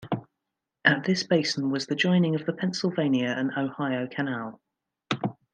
[0.83, 4.59] At this basin was the joining of the Pennsylvania and Ohio Canal.